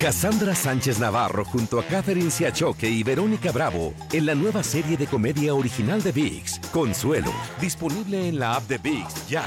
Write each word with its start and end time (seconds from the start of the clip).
Cassandra 0.00 0.54
Sánchez 0.54 1.00
Navarro 1.00 1.44
junto 1.44 1.80
a 1.80 1.82
Catherine 1.82 2.30
Siachoque 2.30 2.88
y 2.88 3.02
Verónica 3.02 3.50
Bravo 3.50 3.94
en 4.12 4.26
la 4.26 4.36
nueva 4.36 4.62
serie 4.62 4.96
de 4.96 5.08
comedia 5.08 5.54
original 5.54 6.00
de 6.00 6.12
VIX, 6.12 6.60
Consuelo, 6.72 7.32
disponible 7.60 8.28
en 8.28 8.38
la 8.38 8.54
app 8.54 8.68
de 8.68 8.78
VIX 8.78 9.28
ya. 9.28 9.42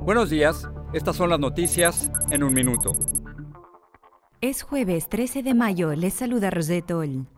Buenos 0.00 0.30
días, 0.30 0.68
estas 0.92 1.14
son 1.14 1.30
las 1.30 1.38
noticias 1.38 2.10
en 2.32 2.42
un 2.42 2.52
minuto. 2.52 2.90
Es 4.40 4.62
jueves 4.62 5.08
13 5.08 5.44
de 5.44 5.54
mayo, 5.54 5.94
les 5.94 6.14
saluda 6.14 6.50
Rosetol. 6.50 7.28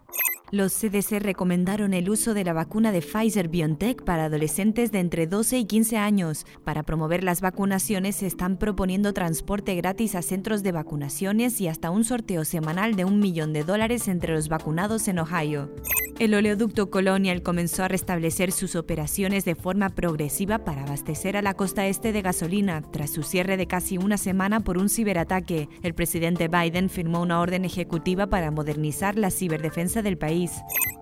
Los 0.52 0.74
CDC 0.74 1.18
recomendaron 1.18 1.94
el 1.94 2.10
uso 2.10 2.34
de 2.34 2.44
la 2.44 2.52
vacuna 2.52 2.92
de 2.92 3.00
Pfizer 3.00 3.48
BioNTech 3.48 4.04
para 4.04 4.26
adolescentes 4.26 4.92
de 4.92 5.00
entre 5.00 5.26
12 5.26 5.60
y 5.60 5.64
15 5.64 5.96
años. 5.96 6.44
Para 6.62 6.82
promover 6.82 7.24
las 7.24 7.40
vacunaciones 7.40 8.16
se 8.16 8.26
están 8.26 8.58
proponiendo 8.58 9.14
transporte 9.14 9.74
gratis 9.76 10.14
a 10.14 10.20
centros 10.20 10.62
de 10.62 10.72
vacunaciones 10.72 11.58
y 11.62 11.68
hasta 11.68 11.90
un 11.90 12.04
sorteo 12.04 12.44
semanal 12.44 12.96
de 12.96 13.06
un 13.06 13.18
millón 13.18 13.54
de 13.54 13.64
dólares 13.64 14.08
entre 14.08 14.34
los 14.34 14.50
vacunados 14.50 15.08
en 15.08 15.20
Ohio. 15.20 15.70
El 16.18 16.34
oleoducto 16.34 16.90
Colonial 16.90 17.42
comenzó 17.42 17.82
a 17.82 17.88
restablecer 17.88 18.52
sus 18.52 18.76
operaciones 18.76 19.44
de 19.44 19.54
forma 19.54 19.88
progresiva 19.88 20.58
para 20.58 20.82
abastecer 20.82 21.36
a 21.36 21.42
la 21.42 21.54
costa 21.54 21.86
este 21.86 22.12
de 22.12 22.22
gasolina, 22.22 22.82
tras 22.82 23.10
su 23.10 23.22
cierre 23.22 23.56
de 23.56 23.66
casi 23.66 23.98
una 23.98 24.18
semana 24.18 24.60
por 24.60 24.78
un 24.78 24.88
ciberataque. 24.88 25.68
El 25.82 25.94
presidente 25.94 26.48
Biden 26.48 26.90
firmó 26.90 27.22
una 27.22 27.40
orden 27.40 27.64
ejecutiva 27.64 28.28
para 28.28 28.50
modernizar 28.50 29.18
la 29.18 29.30
ciberdefensa 29.30 30.02
del 30.02 30.18
país. 30.18 30.52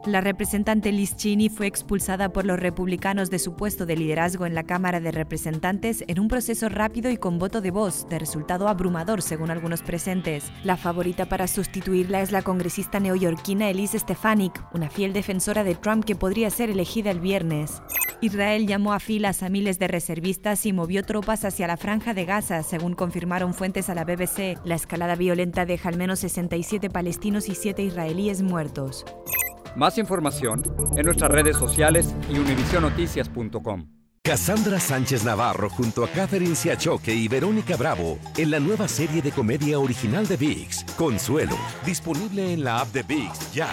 La 0.07 0.23
representante 0.23 0.93
Liz 0.93 1.15
Cheney 1.15 1.51
fue 1.51 1.67
expulsada 1.67 2.31
por 2.31 2.47
los 2.47 2.59
republicanos 2.59 3.29
de 3.29 3.39
su 3.39 3.55
puesto 3.55 3.85
de 3.85 3.97
liderazgo 3.97 4.47
en 4.47 4.55
la 4.55 4.63
Cámara 4.63 4.99
de 4.99 5.13
Representantes 5.13 6.05
en 6.07 6.19
un 6.19 6.29
proceso 6.29 6.71
rápido 6.71 7.11
y 7.11 7.19
con 7.19 7.39
voto 7.39 7.61
de 7.61 7.71
voz, 7.71 8.09
de 8.09 8.19
resultado 8.19 8.67
abrumador 8.69 9.21
según 9.21 9.51
algunos 9.51 9.83
presentes. 9.83 10.51
La 10.65 10.79
favorita 10.79 11.27
para 11.27 11.47
sustituirla 11.47 12.23
es 12.23 12.33
la 12.33 12.41
congresista 12.41 12.99
neoyorquina 12.99 13.69
Elise 13.69 13.99
Stefanik, 13.99 14.65
una 14.73 14.89
fiel 15.01 15.15
defensora 15.15 15.65
de 15.65 15.75
Trump 15.77 16.05
que 16.05 16.15
podría 16.15 16.51
ser 16.51 16.69
elegida 16.69 17.11
el 17.11 17.21
viernes. 17.21 17.81
Israel 18.21 18.67
llamó 18.67 18.93
a 18.93 19.01
filas 19.01 19.43
a 19.43 19.49
miles 19.49 19.79
de 19.79 19.89
reservistas 19.89 20.67
y 20.67 20.75
movió 20.75 21.03
tropas 21.05 21.47
hacia 21.47 21.67
la 21.67 21.79
franja 21.79 22.13
de 22.13 22.27
Gaza, 22.27 22.63
según 22.63 22.93
confirmaron 22.93 23.55
fuentes 23.55 23.89
a 23.89 23.95
la 23.95 24.05
BBC. 24.05 24.59
La 24.63 24.75
escalada 24.75 25.15
violenta 25.15 25.65
deja 25.65 25.89
al 25.89 25.97
menos 25.97 26.19
67 26.19 26.91
palestinos 26.91 27.49
y 27.49 27.55
7 27.55 27.83
israelíes 27.83 28.43
muertos. 28.43 29.07
Más 29.75 29.97
información 29.97 30.65
en 30.99 31.07
nuestras 31.07 31.31
redes 31.31 31.57
sociales 31.57 32.15
y 32.29 32.39
univisionoticias.com. 32.39 33.87
Cassandra 34.23 34.79
Sánchez 34.79 35.25
Navarro 35.25 35.71
junto 35.71 36.05
a 36.05 36.09
Catherine 36.09 36.55
Siachoque 36.55 37.15
y 37.15 37.27
Verónica 37.27 37.79
Bravo 37.79 38.19
en 38.37 38.51
la 38.51 38.61
nueva 38.61 38.87
serie 38.87 39.23
de 39.23 39.33
comedia 39.33 39.79
original 39.79 40.27
de 40.27 40.37
VIX, 40.37 40.85
Consuelo, 40.99 41.57
disponible 41.87 42.53
en 42.53 42.65
la 42.65 42.81
app 42.81 42.93
de 42.93 43.03
VIX 43.03 43.55
ya. 43.55 43.71